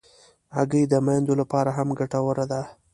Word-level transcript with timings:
هګۍ 0.55 0.83
د 0.87 0.93
میندو 1.05 1.33
لپاره 1.41 1.69
هم 1.77 1.87
ګټوره 1.99 2.45
ده. 2.51 2.61